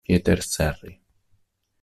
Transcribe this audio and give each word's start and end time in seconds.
Pieter 0.03 0.41
Serry 0.41 0.97